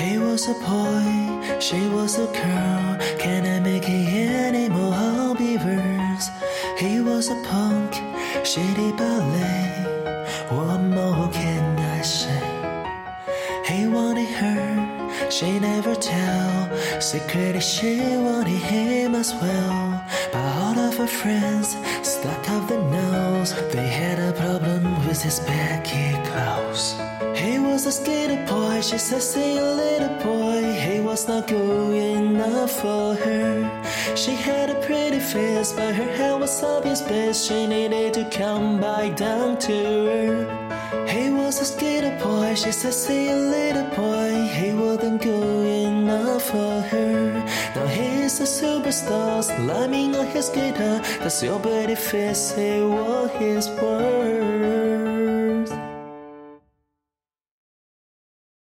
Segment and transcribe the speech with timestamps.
[0.00, 2.96] He was a boy, she was a girl.
[3.18, 4.08] Can I make it
[4.48, 6.24] any more beavers?
[6.78, 7.92] He was a punk,
[8.42, 9.66] she did ballet.
[10.48, 12.42] What more can I say?
[13.66, 17.00] He wanted her, she never tell.
[17.00, 20.02] Secretly she wanted him as well.
[20.32, 23.54] But all of her friends stuck up the nose.
[23.72, 26.94] They had a problem with his baggy clothes.
[27.38, 27.49] He
[27.84, 30.60] was a skater boy, she said, see a little boy.
[30.72, 33.84] He was not good enough for her.
[34.14, 37.48] She had a pretty face, but her hair was up obvious best.
[37.48, 39.78] She needed to come back down to
[40.12, 41.06] her.
[41.08, 44.30] He was a skater boy, she said, see a little boy.
[44.58, 47.32] He wasn't good enough for her.
[47.74, 51.00] Now he's a superstar, slamming on his guitar.
[51.22, 53.89] The silver face, it was his word.